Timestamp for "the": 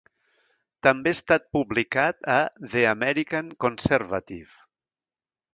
2.73-2.83